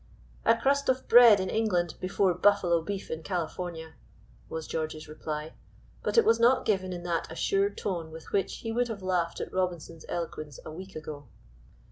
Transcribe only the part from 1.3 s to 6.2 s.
in England before buffalo beef in California," was George's reply; but